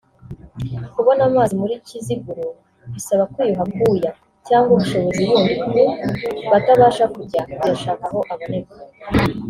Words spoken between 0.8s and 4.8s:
Kubona amazi muri Kiziguro bisaba kwiyuha akuya cyangwa